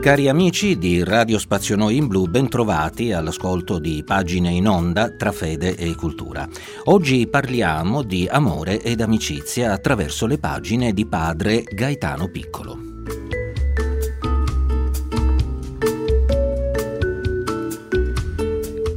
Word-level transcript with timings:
Cari 0.00 0.30
amici 0.30 0.78
di 0.78 1.04
Radio 1.04 1.38
Spazio 1.38 1.76
Noi 1.76 1.98
in 1.98 2.06
Blu, 2.06 2.26
bentrovati 2.26 3.12
all'ascolto 3.12 3.78
di 3.78 4.02
Pagine 4.02 4.50
in 4.50 4.66
onda 4.66 5.10
tra 5.10 5.30
fede 5.30 5.76
e 5.76 5.94
cultura. 5.94 6.48
Oggi 6.84 7.26
parliamo 7.26 8.02
di 8.02 8.26
amore 8.26 8.80
ed 8.80 9.02
amicizia 9.02 9.72
attraverso 9.72 10.24
le 10.24 10.38
pagine 10.38 10.94
di 10.94 11.04
padre 11.04 11.64
Gaetano 11.64 12.28
Piccolo. 12.28 12.79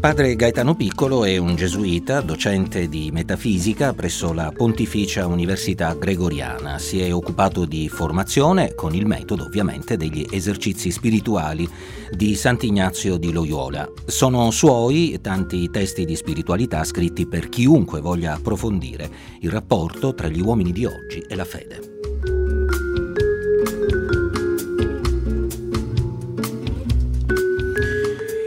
Padre 0.03 0.35
Gaetano 0.35 0.75
Piccolo 0.75 1.23
è 1.23 1.37
un 1.37 1.55
gesuita, 1.55 2.19
docente 2.19 2.89
di 2.89 3.09
metafisica 3.13 3.93
presso 3.93 4.33
la 4.33 4.51
Pontificia 4.53 5.27
Università 5.27 5.93
Gregoriana. 5.93 6.77
Si 6.77 6.99
è 6.99 7.13
occupato 7.13 7.63
di 7.63 7.87
formazione 7.87 8.75
con 8.75 8.93
il 8.93 9.05
metodo 9.05 9.45
ovviamente 9.45 9.95
degli 9.95 10.27
esercizi 10.29 10.91
spirituali 10.91 11.65
di 12.11 12.35
Sant'Ignazio 12.35 13.15
di 13.15 13.31
Loyola. 13.31 13.89
Sono 14.05 14.51
suoi 14.51 15.19
tanti 15.21 15.69
testi 15.69 16.03
di 16.03 16.17
spiritualità 16.17 16.83
scritti 16.83 17.25
per 17.25 17.47
chiunque 17.47 18.01
voglia 18.01 18.33
approfondire 18.33 19.09
il 19.39 19.51
rapporto 19.51 20.13
tra 20.13 20.27
gli 20.27 20.41
uomini 20.41 20.73
di 20.73 20.83
oggi 20.83 21.23
e 21.25 21.33
la 21.33 21.45
fede. 21.45 21.92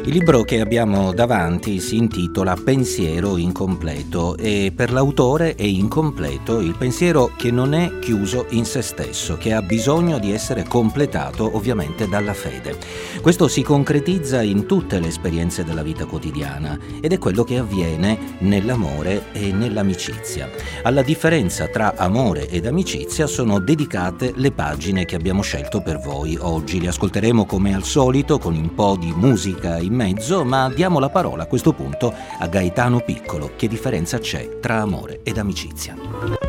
Il 0.07 0.13
libro 0.13 0.43
che 0.43 0.61
abbiamo 0.61 1.13
davanti 1.13 1.81
si 1.81 1.97
intitola 1.97 2.55
Pensiero 2.55 3.37
incompleto 3.37 4.37
e 4.37 4.73
per 4.73 4.93
l'autore 4.93 5.57
è 5.57 5.65
incompleto 5.65 6.61
il 6.61 6.77
pensiero 6.79 7.33
che 7.37 7.51
non 7.51 7.75
è 7.75 7.99
chiuso 7.99 8.47
in 8.51 8.65
se 8.65 8.83
stesso, 8.83 9.37
che 9.37 9.53
ha 9.53 9.63
bisogno 9.63 10.21
di 10.21 10.31
essere 10.31 10.63
completato 10.63 11.57
ovviamente 11.57 12.07
dalla 12.07 12.35
fede. 12.35 12.79
Questo 13.21 13.49
si 13.49 13.63
concretizza 13.63 14.43
in 14.43 14.67
tutte 14.67 15.01
le 15.01 15.09
esperienze 15.09 15.65
della 15.65 15.83
vita 15.83 16.05
quotidiana 16.05 16.79
ed 17.01 17.13
è 17.13 17.19
quello 17.19 17.43
che 17.43 17.59
avviene 17.59 18.37
nell'amore 18.39 19.33
e 19.33 19.51
nell'amicizia. 19.51 20.49
Alla 20.85 21.03
differenza 21.03 21.67
tra 21.67 21.95
amore 21.97 22.49
ed 22.49 22.67
amicizia 22.67 23.27
sono 23.27 23.59
dedicate 23.59 24.35
le 24.37 24.53
pagine 24.53 25.05
che 25.05 25.17
abbiamo 25.17 25.43
scelto 25.43 25.81
per 25.81 25.99
voi 25.99 26.39
oggi. 26.41 26.81
Le 26.81 26.89
ascolteremo 26.89 27.45
come 27.45 27.75
al 27.75 27.83
solito 27.83 28.39
con 28.39 28.55
un 28.55 28.73
po' 28.73 28.97
di 28.97 29.13
musica 29.13 29.79
in 29.79 29.95
mezzo, 29.97 30.45
ma 30.45 30.71
diamo 30.73 31.01
la 31.01 31.09
parola 31.09 31.43
a 31.43 31.47
questo 31.47 31.73
punto 31.73 32.15
a 32.39 32.47
Gaetano 32.47 33.01
Piccolo. 33.01 33.53
Che 33.57 33.67
differenza 33.67 34.19
c'è 34.19 34.61
tra 34.61 34.81
amore 34.81 35.21
ed 35.25 35.39
amicizia? 35.39 36.46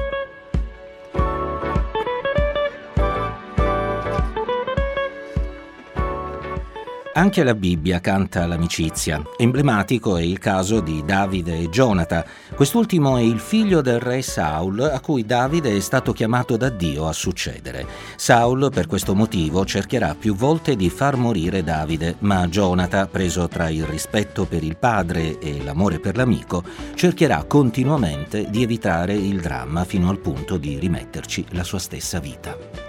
Anche 7.18 7.44
la 7.44 7.56
Bibbia 7.56 8.00
canta 8.00 8.46
l'amicizia. 8.46 9.20
Emblematico 9.38 10.18
è 10.18 10.22
il 10.22 10.38
caso 10.38 10.82
di 10.82 11.02
Davide 11.04 11.58
e 11.58 11.68
Jonathan. 11.68 12.24
Quest'ultimo 12.54 13.18
è 13.18 13.22
il 13.22 13.40
figlio 13.40 13.82
del 13.82 14.00
re 14.00 14.22
Saul 14.22 14.80
a 14.82 15.00
cui 15.00 15.26
Davide 15.26 15.76
è 15.76 15.80
stato 15.80 16.14
chiamato 16.14 16.58
da 16.58 16.70
Dio 16.70 17.08
a 17.08 17.14
succedere. 17.14 17.88
Saul 18.18 18.70
per 18.72 18.86
questo 18.86 19.16
motivo 19.16 19.66
cercherà 19.66 20.14
più 20.14 20.36
volte 20.36 20.76
di 20.76 20.92
far 20.92 21.16
morire 21.16 21.64
Davide, 21.64 22.18
ma 22.20 22.48
Jonathan, 22.48 23.10
preso 23.10 23.48
tra 23.48 23.68
il 23.70 23.86
rispetto 23.86 24.46
per 24.46 24.64
il 24.64 24.78
padre 24.78 25.40
e 25.40 25.64
l'amore 25.64 26.00
per 26.00 26.18
l'amico, 26.18 26.64
cercherà 26.94 27.46
continuamente 27.46 28.48
di 28.48 28.62
evitare 28.62 29.16
il 29.16 29.42
dramma 29.42 29.86
fino 29.86 30.12
al 30.12 30.20
punto 30.20 30.58
di 30.58 30.78
rimetterci 30.78 31.48
la 31.54 31.64
sua 31.64 31.80
stessa 31.80 32.20
vita. 32.20 32.87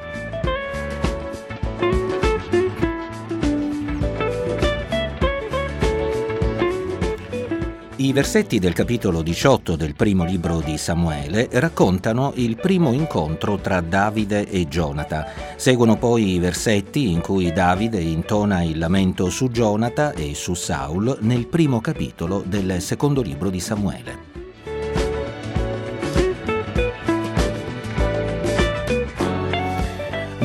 I 8.00 8.12
versetti 8.12 8.60
del 8.60 8.75
capitolo 8.75 9.22
18 9.22 9.75
del 9.75 9.97
primo 9.97 10.25
libro 10.25 10.60
di 10.60 10.78
Samuele 10.78 11.48
raccontano 11.50 12.31
il 12.36 12.54
primo 12.54 12.92
incontro 12.92 13.56
tra 13.56 13.81
Davide 13.81 14.48
e 14.48 14.69
Gionata. 14.69 15.26
Seguono 15.56 15.97
poi 15.97 16.34
i 16.34 16.38
versetti 16.38 17.10
in 17.10 17.20
cui 17.20 17.53
Davide 17.53 18.00
intona 18.00 18.62
il 18.62 18.78
lamento 18.78 19.31
su 19.31 19.50
Gionata 19.50 20.12
e 20.12 20.37
su 20.37 20.54
Saul 20.54 21.19
nel 21.22 21.48
primo 21.48 21.81
capitolo 21.81 22.44
del 22.47 22.81
secondo 22.81 23.20
libro 23.20 23.50
di 23.50 23.58
Samuele. 23.58 24.38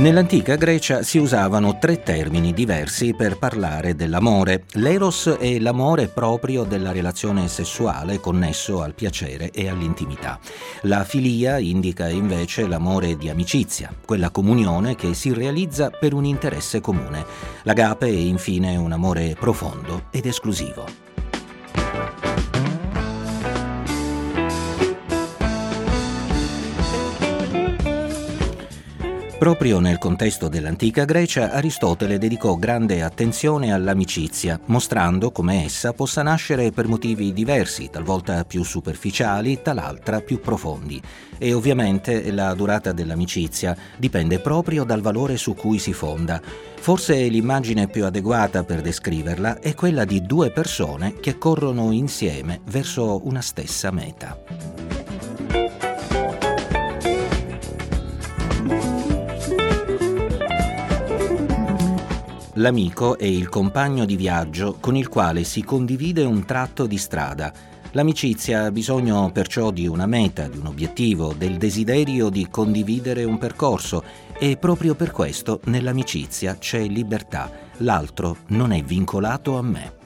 Nell'antica 0.04 0.58
Grecia 0.58 1.02
si 1.02 1.18
usavano 1.18 1.78
tre 1.80 2.04
termini 2.04 2.52
diversi 2.52 3.14
per 3.14 3.38
parlare 3.38 3.96
dell'amore. 3.96 4.66
L'eros 4.74 5.38
è 5.40 5.60
l'amore 5.60 6.10
proprio 6.10 6.66
della 6.66 6.92
relazione 6.92 7.48
sessuale 7.48 8.20
connesso 8.20 8.82
al 8.82 8.96
piacere 8.96 9.50
e 9.52 9.70
all'intimità. 9.70 10.42
La 10.82 11.06
filia 11.06 11.58
indica 11.58 12.10
invece 12.10 12.68
l'amore 12.68 13.16
di 13.16 13.30
amicizia, 13.30 13.96
quella 14.06 14.30
comunione 14.30 14.96
che 14.96 15.14
si 15.14 15.32
realizza 15.32 15.90
per 15.90 16.14
un 16.14 16.26
interesse 16.26 16.82
comune. 16.82 17.26
L'agape 17.62 18.06
è 18.08 18.10
infine 18.10 18.76
un 18.76 18.92
amore 18.92 19.38
profondo 19.40 20.08
ed 20.12 20.26
esclusivo. 20.26 21.13
Proprio 29.44 29.82
nel 29.82 29.98
contesto 29.98 30.48
dell'antica 30.48 31.04
Grecia, 31.04 31.52
Aristotele 31.52 32.18
dedicò 32.18 32.56
grande 32.56 33.04
attenzione 33.04 33.74
all'amicizia, 33.74 34.58
mostrando 34.68 35.32
come 35.32 35.66
essa 35.66 35.92
possa 35.92 36.22
nascere 36.22 36.72
per 36.72 36.88
motivi 36.88 37.34
diversi, 37.34 37.90
talvolta 37.90 38.46
più 38.46 38.64
superficiali, 38.64 39.62
tal'altra 39.62 40.22
più 40.22 40.40
profondi. 40.40 41.02
E 41.38 41.52
ovviamente 41.52 42.32
la 42.32 42.54
durata 42.54 42.94
dell'amicizia 42.94 43.76
dipende 43.98 44.40
proprio 44.40 44.86
dal 44.86 45.02
valore 45.02 45.36
su 45.36 45.56
cui 45.56 45.78
si 45.78 45.92
fonda. 45.92 46.42
Forse 46.80 47.28
l'immagine 47.28 47.90
più 47.90 48.06
adeguata 48.06 48.64
per 48.64 48.80
descriverla 48.80 49.60
è 49.60 49.76
quella 49.76 50.06
di 50.06 50.22
due 50.22 50.52
persone 50.52 51.20
che 51.20 51.38
corrono 51.38 51.92
insieme 51.92 52.62
verso 52.64 53.20
una 53.28 53.42
stessa 53.42 53.92
meta. 53.92 54.83
L'amico 62.58 63.18
è 63.18 63.26
il 63.26 63.50
compagno 63.50 64.06
di 64.06 64.16
viaggio 64.16 64.78
con 64.80 64.96
il 64.96 65.10
quale 65.10 65.44
si 65.44 65.64
condivide 65.64 66.24
un 66.24 66.46
tratto 66.46 66.86
di 66.86 67.00
strada. 67.00 67.52
L'amicizia 67.94 68.66
ha 68.66 68.72
bisogno 68.72 69.32
perciò 69.32 69.72
di 69.72 69.88
una 69.88 70.06
meta, 70.06 70.48
di 70.48 70.60
un 70.60 70.68
obiettivo, 70.68 71.34
del 71.36 71.58
desiderio 71.58 72.30
di 72.30 72.48
condividere 72.52 73.24
un 73.24 73.40
percorso 73.40 74.04
e 74.38 74.58
proprio 74.58 74.94
per 74.94 75.10
questo 75.10 75.62
nell'amicizia 75.66 76.56
c'è 76.58 76.86
libertà. 76.86 77.50
L'altro 77.78 78.38
non 78.48 78.72
è 78.72 78.84
vincolato 78.84 79.58
a 79.58 79.62
me. 79.64 80.03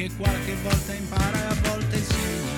che 0.00 0.10
qualche 0.16 0.54
volta 0.62 0.94
impara 0.94 1.38
e 1.38 1.46
a 1.46 1.54
volte 1.68 1.96
insegna. 1.96 2.49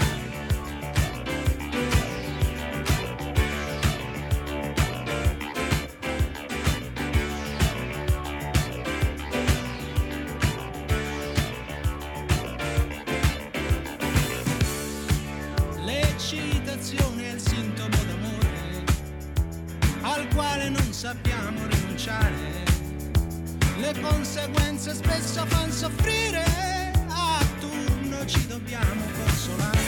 Consolare. 29.43 29.81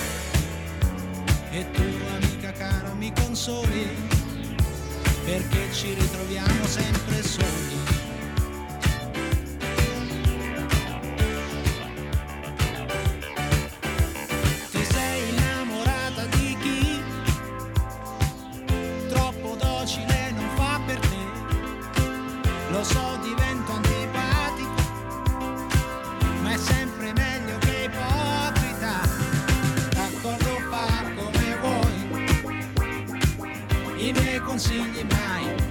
E 1.53 1.65
tu, 1.71 1.83
amica 2.17 2.53
cara, 2.53 2.93
mi 2.95 3.13
consoli, 3.13 3.89
perché 5.25 5.73
ci 5.73 5.95
ritroviamo 5.95 6.67
sempre 6.67 7.23
soli. 7.23 8.04
i 34.05 34.13
miei 34.13 34.39
consigli 34.41 35.03
mai. 35.09 35.64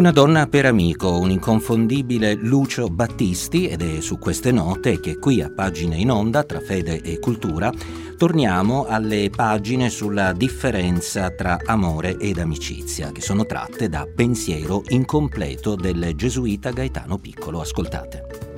Una 0.00 0.12
donna 0.12 0.46
per 0.46 0.64
amico, 0.64 1.18
un 1.18 1.30
inconfondibile 1.30 2.32
Lucio 2.32 2.88
Battisti 2.88 3.68
ed 3.68 3.82
è 3.82 4.00
su 4.00 4.18
queste 4.18 4.50
note 4.50 4.98
che 4.98 5.18
qui 5.18 5.42
a 5.42 5.50
Pagine 5.50 5.98
in 5.98 6.10
Onda 6.10 6.42
tra 6.42 6.58
fede 6.58 7.02
e 7.02 7.18
cultura 7.18 7.70
torniamo 8.16 8.86
alle 8.86 9.28
pagine 9.28 9.90
sulla 9.90 10.32
differenza 10.32 11.28
tra 11.28 11.58
amore 11.66 12.16
ed 12.16 12.38
amicizia 12.38 13.12
che 13.12 13.20
sono 13.20 13.44
tratte 13.44 13.90
da 13.90 14.06
Pensiero 14.06 14.84
incompleto 14.88 15.74
del 15.74 16.14
gesuita 16.16 16.70
Gaetano 16.70 17.18
Piccolo. 17.18 17.60
Ascoltate. 17.60 18.49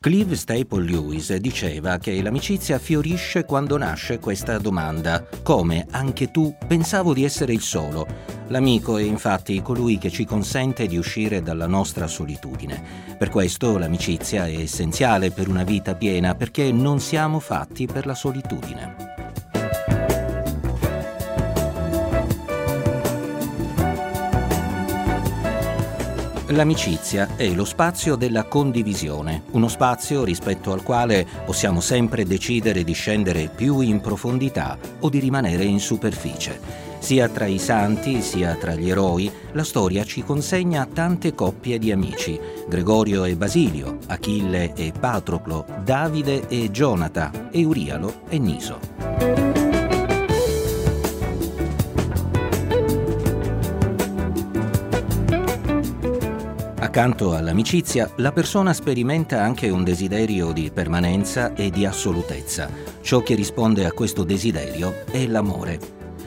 Clive 0.00 0.36
Staple 0.36 0.84
Lewis 0.84 1.34
diceva 1.38 1.98
che 1.98 2.22
l'amicizia 2.22 2.78
fiorisce 2.78 3.44
quando 3.44 3.76
nasce 3.76 4.20
questa 4.20 4.56
domanda. 4.58 5.26
Come 5.42 5.88
anche 5.90 6.30
tu 6.30 6.54
pensavo 6.68 7.12
di 7.12 7.24
essere 7.24 7.52
il 7.52 7.62
solo. 7.62 8.06
L'amico 8.46 8.96
è 8.96 9.02
infatti 9.02 9.60
colui 9.60 9.98
che 9.98 10.08
ci 10.08 10.24
consente 10.24 10.86
di 10.86 10.96
uscire 10.96 11.42
dalla 11.42 11.66
nostra 11.66 12.06
solitudine. 12.06 12.80
Per 13.18 13.28
questo 13.28 13.76
l'amicizia 13.76 14.46
è 14.46 14.60
essenziale 14.60 15.32
per 15.32 15.48
una 15.48 15.64
vita 15.64 15.96
piena 15.96 16.36
perché 16.36 16.70
non 16.70 17.00
siamo 17.00 17.40
fatti 17.40 17.86
per 17.86 18.06
la 18.06 18.14
solitudine. 18.14 19.17
L'amicizia 26.52 27.36
è 27.36 27.46
lo 27.50 27.66
spazio 27.66 28.16
della 28.16 28.44
condivisione, 28.44 29.42
uno 29.50 29.68
spazio 29.68 30.24
rispetto 30.24 30.72
al 30.72 30.82
quale 30.82 31.26
possiamo 31.44 31.80
sempre 31.80 32.24
decidere 32.24 32.84
di 32.84 32.94
scendere 32.94 33.50
più 33.54 33.80
in 33.80 34.00
profondità 34.00 34.78
o 35.00 35.10
di 35.10 35.18
rimanere 35.18 35.64
in 35.64 35.78
superficie. 35.78 36.86
Sia 37.00 37.28
tra 37.28 37.44
i 37.44 37.58
santi 37.58 38.22
sia 38.22 38.54
tra 38.54 38.74
gli 38.74 38.88
eroi, 38.88 39.30
la 39.52 39.62
storia 39.62 40.04
ci 40.04 40.22
consegna 40.22 40.88
tante 40.90 41.34
coppie 41.34 41.78
di 41.78 41.92
amici, 41.92 42.40
Gregorio 42.66 43.24
e 43.24 43.36
Basilio, 43.36 43.98
Achille 44.06 44.72
e 44.74 44.92
Patroclo, 44.98 45.66
Davide 45.84 46.48
e 46.48 46.70
Gionata, 46.70 47.50
Eurialo 47.52 48.22
e 48.30 48.38
Niso. 48.38 49.47
Accanto 56.80 57.34
all'amicizia, 57.34 58.08
la 58.18 58.30
persona 58.30 58.72
sperimenta 58.72 59.42
anche 59.42 59.68
un 59.68 59.82
desiderio 59.82 60.52
di 60.52 60.70
permanenza 60.72 61.52
e 61.54 61.70
di 61.70 61.84
assolutezza. 61.84 62.70
Ciò 63.00 63.20
che 63.20 63.34
risponde 63.34 63.84
a 63.84 63.90
questo 63.90 64.22
desiderio 64.22 65.04
è 65.10 65.26
l'amore. 65.26 65.80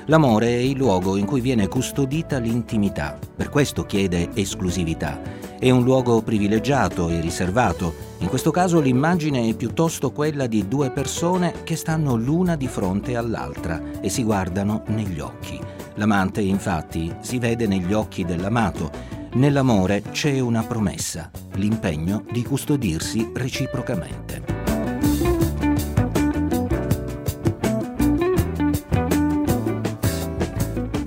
L'amore 0.08 0.48
è 0.48 0.60
il 0.60 0.76
luogo 0.76 1.16
in 1.16 1.26
cui 1.26 1.40
viene 1.40 1.70
custodita 1.70 2.38
l'intimità, 2.38 3.18
per 3.34 3.48
questo 3.48 3.86
chiede 3.86 4.32
esclusività. 4.34 5.22
È 5.58 5.70
un 5.70 5.84
luogo 5.84 6.22
privilegiato 6.22 7.08
e 7.08 7.22
riservato. 7.22 7.94
In 8.18 8.28
questo 8.28 8.52
caso 8.52 8.82
l'immagine 8.82 9.48
è 9.48 9.56
piuttosto 9.56 10.12
quella 10.12 10.48
di 10.48 10.68
due 10.68 10.92
persone 10.92 11.64
che 11.64 11.78
stanno 11.78 12.18
l'una 12.18 12.58
di 12.58 12.68
fronte 12.68 13.16
all'altra 13.16 13.82
e 14.02 14.10
si 14.10 14.24
guardano 14.24 14.84
negli 14.88 15.22
occhi. 15.22 15.58
L'amante 15.96 16.42
infatti 16.42 17.10
si 17.22 17.40
vede 17.40 17.68
negli 17.68 17.94
occhi 17.94 18.26
dell'amato 18.26 19.21
Nell'amore 19.34 20.02
c'è 20.12 20.42
una 20.42 20.62
promessa, 20.62 21.32
l'impegno 21.54 22.26
di 22.30 22.44
custodirsi 22.44 23.32
reciprocamente. 23.34 24.44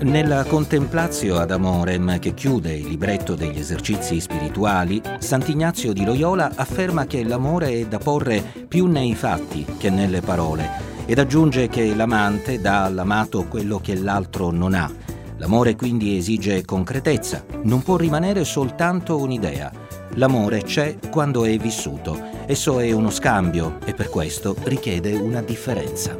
Nella 0.01 0.43
Contemplatio 0.45 1.37
ad 1.37 1.51
Amorem, 1.51 2.17
che 2.17 2.33
chiude 2.33 2.73
il 2.73 2.87
libretto 2.87 3.35
degli 3.35 3.59
esercizi 3.59 4.19
spirituali, 4.19 4.99
Sant'Ignazio 5.19 5.93
di 5.93 6.03
Loyola 6.03 6.53
afferma 6.55 7.05
che 7.05 7.23
l'amore 7.23 7.73
è 7.73 7.85
da 7.85 7.99
porre 7.99 8.41
più 8.67 8.87
nei 8.87 9.13
fatti 9.13 9.63
che 9.77 9.91
nelle 9.91 10.21
parole 10.21 10.93
ed 11.05 11.19
aggiunge 11.19 11.67
che 11.67 11.93
l'amante 11.93 12.59
dà 12.59 12.85
all'amato 12.85 13.45
quello 13.45 13.79
che 13.79 13.93
l'altro 13.95 14.49
non 14.49 14.73
ha 14.73 15.04
L'amore 15.37 15.75
quindi 15.75 16.17
esige 16.17 16.63
concretezza, 16.63 17.45
non 17.63 17.83
può 17.83 17.97
rimanere 17.97 18.45
soltanto 18.45 19.17
un'idea. 19.17 19.71
L'amore 20.13 20.63
c'è 20.63 20.97
quando 21.11 21.43
è 21.43 21.57
vissuto, 21.57 22.17
esso 22.45 22.79
è 22.79 22.91
uno 22.91 23.09
scambio 23.09 23.79
e 23.85 23.93
per 23.93 24.09
questo 24.09 24.55
richiede 24.63 25.13
una 25.13 25.41
differenza. 25.41 26.17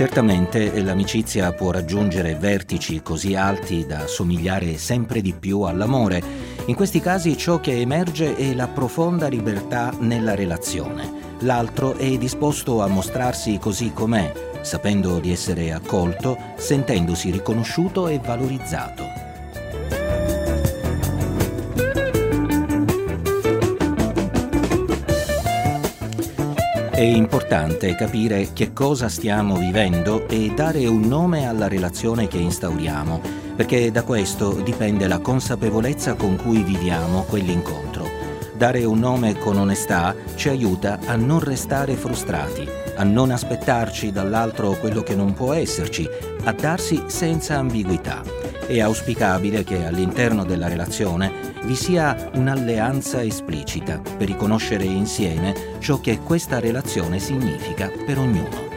Certamente 0.00 0.80
l'amicizia 0.82 1.52
può 1.52 1.70
raggiungere 1.70 2.34
vertici 2.34 3.02
così 3.02 3.34
alti 3.34 3.84
da 3.84 4.06
somigliare 4.06 4.78
sempre 4.78 5.20
di 5.20 5.34
più 5.34 5.60
all'amore. 5.60 6.22
In 6.66 6.74
questi 6.76 7.00
casi 7.00 7.36
ciò 7.36 7.58
che 7.58 7.80
emerge 7.80 8.36
è 8.36 8.54
la 8.54 8.68
profonda 8.68 9.28
libertà 9.28 9.92
nella 9.98 10.34
relazione. 10.34 11.28
L'altro 11.40 11.96
è 11.96 12.16
disposto 12.16 12.82
a 12.82 12.86
mostrarsi 12.86 13.58
così 13.58 13.92
com'è, 13.92 14.32
sapendo 14.60 15.18
di 15.18 15.32
essere 15.32 15.72
accolto, 15.72 16.36
sentendosi 16.56 17.30
riconosciuto 17.30 18.08
e 18.08 18.20
valorizzato. 18.22 19.20
È 26.90 27.04
importante 27.04 27.94
capire 27.94 28.52
che 28.52 28.74
cosa 28.74 29.08
stiamo 29.08 29.56
vivendo 29.56 30.28
e 30.28 30.52
dare 30.54 30.86
un 30.86 31.00
nome 31.00 31.48
alla 31.48 31.66
relazione 31.66 32.28
che 32.28 32.36
instauriamo, 32.36 33.20
perché 33.60 33.90
da 33.90 34.04
questo 34.04 34.52
dipende 34.62 35.06
la 35.06 35.18
consapevolezza 35.18 36.14
con 36.14 36.36
cui 36.36 36.62
viviamo 36.62 37.24
quell'incontro. 37.24 38.08
Dare 38.56 38.84
un 38.84 38.98
nome 38.98 39.36
con 39.36 39.58
onestà 39.58 40.16
ci 40.34 40.48
aiuta 40.48 40.98
a 41.04 41.14
non 41.14 41.40
restare 41.40 41.94
frustrati, 41.94 42.66
a 42.96 43.04
non 43.04 43.30
aspettarci 43.30 44.12
dall'altro 44.12 44.78
quello 44.80 45.02
che 45.02 45.14
non 45.14 45.34
può 45.34 45.52
esserci, 45.52 46.08
a 46.44 46.52
darsi 46.52 47.02
senza 47.08 47.58
ambiguità. 47.58 48.22
È 48.66 48.80
auspicabile 48.80 49.62
che 49.62 49.84
all'interno 49.84 50.42
della 50.46 50.66
relazione 50.66 51.52
vi 51.64 51.74
sia 51.74 52.30
un'alleanza 52.36 53.22
esplicita 53.22 54.00
per 54.00 54.26
riconoscere 54.26 54.84
insieme 54.84 55.76
ciò 55.80 56.00
che 56.00 56.20
questa 56.20 56.60
relazione 56.60 57.18
significa 57.18 57.90
per 58.06 58.16
ognuno. 58.16 58.69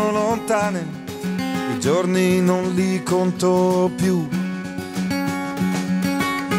Sono 0.00 0.12
lontane, 0.12 0.86
i 1.74 1.78
giorni 1.78 2.40
non 2.40 2.72
li 2.74 3.02
conto 3.02 3.90
più. 3.96 4.26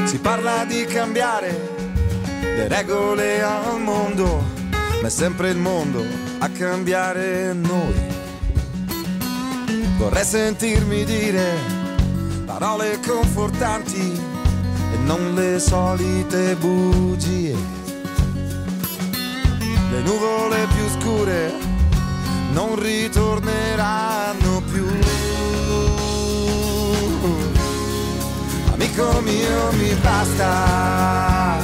Si 0.05 0.19
parla 0.19 0.63
di 0.65 0.85
cambiare 0.85 1.69
le 2.41 2.67
regole 2.67 3.41
al 3.41 3.81
mondo, 3.81 4.43
ma 5.01 5.07
è 5.07 5.09
sempre 5.09 5.49
il 5.49 5.57
mondo 5.57 6.03
a 6.37 6.49
cambiare 6.49 7.53
noi. 7.53 8.09
Vorrei 9.97 10.25
sentirmi 10.25 11.03
dire 11.03 11.55
parole 12.45 12.99
confortanti 13.05 14.21
e 14.93 14.97
non 15.03 15.33
le 15.33 15.57
solite 15.59 16.55
bugie. 16.57 17.55
Le 19.89 20.01
nuvole 20.01 20.67
più 20.67 21.01
scure 21.01 21.70
non 22.53 22.79
ritorneranno 22.79 24.61
più. 24.71 24.85
Amico 28.73 29.21
mio 29.21 29.71
mi 29.73 29.93
basta 30.01 31.57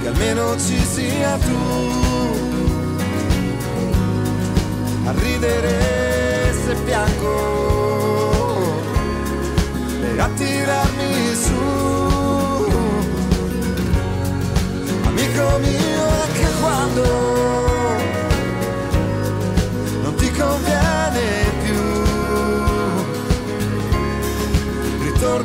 che 0.00 0.08
almeno 0.08 0.58
ci 0.58 0.78
sia 0.84 1.36
tu 1.36 1.56
a 5.04 5.12
ridere 5.12 6.54
se 6.64 6.74
piango 6.84 7.36
e 10.02 10.20
a 10.20 10.28
tirarmi 10.28 11.34
su. 11.34 11.76
Amico 15.04 15.58
mio 15.58 16.08
anche 16.08 16.48
quando 16.60 17.27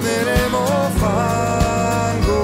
Ritorneremo 0.03 0.65
fango 0.95 2.35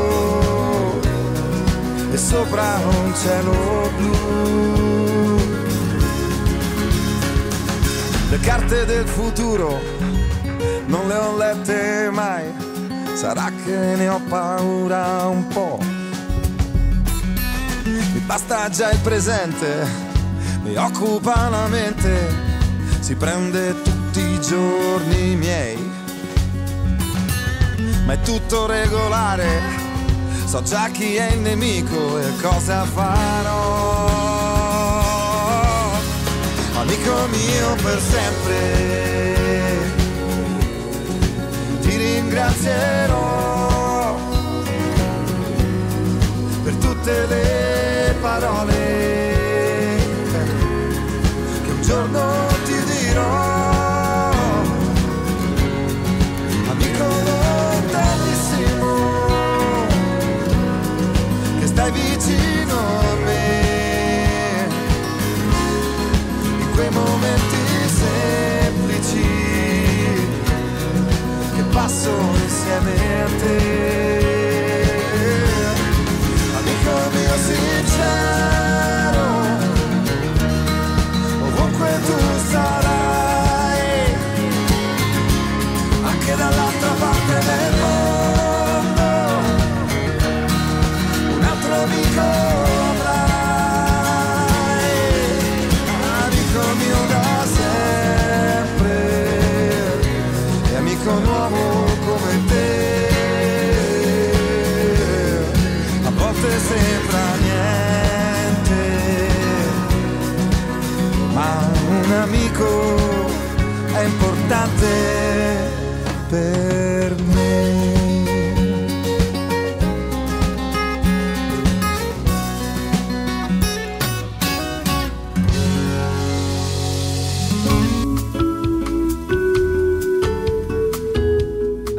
e 2.09 2.17
sopra 2.17 2.79
un 2.85 3.13
cielo 3.13 3.91
blu. 3.97 5.37
Le 8.29 8.39
carte 8.39 8.85
del 8.85 9.05
futuro 9.05 9.77
non 10.85 11.09
le 11.09 11.15
ho 11.15 11.35
lette 11.35 12.09
mai, 12.11 12.45
sarà 13.13 13.51
che 13.65 13.95
ne 13.97 14.07
ho 14.07 14.21
paura 14.29 15.27
un 15.27 15.45
po'. 15.47 15.79
Mi 17.83 18.19
basta 18.25 18.69
già 18.69 18.89
il 18.91 18.99
presente 18.99 20.07
mi 20.63 20.77
occupa 20.77 21.49
la 21.49 21.67
mente, 21.67 22.33
si 23.01 23.15
prende 23.15 23.81
tutti 23.81 24.21
i 24.21 24.39
giorni 24.39 25.35
miei. 25.35 25.98
Ma 28.09 28.15
è 28.15 28.21
tutto 28.21 28.65
regolare, 28.65 29.61
so 30.45 30.63
già 30.63 30.89
chi 30.89 31.15
è 31.17 31.31
il 31.31 31.41
nemico 31.41 32.17
e 32.17 32.35
cosa 32.41 32.83
farò. 32.83 34.07
Amico 36.73 37.27
mio 37.27 37.75
per 37.83 38.01
sempre, 38.01 38.57
ti 41.81 41.95
ringrazierò 41.97 43.17
per 46.63 46.73
tutte 46.77 47.27
le 47.27 48.15
parole 48.21 48.78
che 61.91 62.48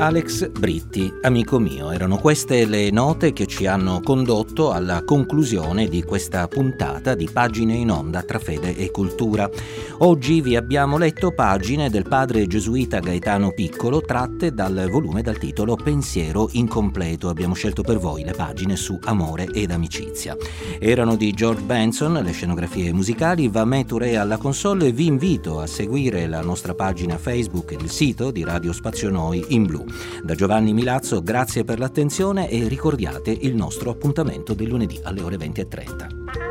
Alex 0.01 0.49
Britti, 0.49 1.13
amico 1.21 1.59
mio, 1.59 1.91
erano 1.91 2.17
queste 2.17 2.65
le 2.65 2.91
note 2.91 3.35
che 3.35 3.45
ci 3.45 3.67
hanno 3.67 4.01
condotto 4.01 4.73
alla 4.73 5.05
conclusione 5.05 5.89
di 5.89 6.03
questa 6.03 6.49
puntata 6.49 7.15
di 7.15 7.29
Pagine 7.31 7.75
in 7.75 7.91
Onda 7.91 8.23
tra 8.23 8.39
fede 8.39 8.75
e 8.75 8.91
cultura. 8.91 9.47
Oggi 9.99 10.41
vi 10.41 10.57
abbiamo 10.57 10.97
letto 10.97 11.33
pagine 11.33 11.91
del 11.91 12.09
padre 12.09 12.47
gesuita 12.47 13.01
Gaetano 13.01 13.53
Piccolo 13.53 14.01
tratte 14.01 14.55
dal 14.55 14.89
volume 14.91 15.21
dal 15.21 15.37
titolo 15.37 15.77
Pensiero 15.77 16.49
incompleto. 16.53 17.29
Abbiamo 17.29 17.53
scelto 17.53 17.83
per 17.83 17.99
voi 17.99 18.25
le 18.25 18.33
pagine 18.33 18.77
su 18.77 18.99
amore 19.03 19.49
ed 19.53 19.71
amicizia. 19.71 20.35
Erano 20.79 21.15
di 21.15 21.31
George 21.33 21.61
Benson 21.61 22.15
le 22.15 22.33
scenografie 22.33 22.91
musicali, 22.95 23.49
Vamè 23.49 23.85
Touré 23.85 24.17
alla 24.17 24.39
console 24.39 24.87
e 24.87 24.93
vi 24.93 25.05
invito 25.05 25.61
a 25.61 25.67
seguire 25.67 26.27
la 26.27 26.41
nostra 26.41 26.73
pagina 26.73 27.19
Facebook 27.19 27.73
ed 27.73 27.83
il 27.83 27.91
sito 27.91 28.31
di 28.31 28.43
Radio 28.45 28.73
Spazio 28.73 29.11
Noi 29.11 29.45
in 29.49 29.67
blu. 29.67 29.89
Da 30.23 30.35
Giovanni 30.35 30.73
Milazzo 30.73 31.23
grazie 31.23 31.65
per 31.65 31.79
l'attenzione 31.79 32.49
e 32.49 32.69
ricordiate 32.69 33.31
il 33.31 33.55
nostro 33.55 33.91
appuntamento 33.91 34.55
del 34.55 34.69
lunedì 34.69 35.01
alle 35.03 35.23
ore 35.23 35.37
20.30. 35.37 36.50